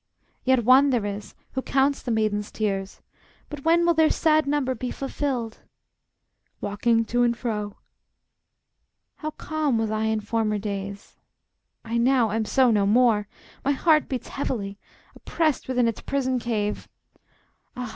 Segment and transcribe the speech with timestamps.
[0.45, 3.03] ]Yet One there is, who counts the maiden's tears;
[3.51, 5.59] But when will their sad number be fulfilled?
[6.59, 7.77] [Walking to and fro.]
[9.17, 11.17] How calm was I in former days!
[11.85, 13.27] I now Am so no more!
[13.63, 14.79] My heart beats heavily,
[15.15, 16.89] Oppressed within its prison cave.
[17.77, 17.89] Ah!